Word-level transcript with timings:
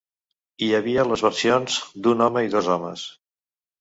Hi 0.61 0.69
havia 0.77 1.03
les 1.09 1.23
versions 1.27 1.77
d'un 2.07 2.25
home 2.29 2.47
i 2.49 2.51
dos 2.57 2.71
homes. 2.77 3.05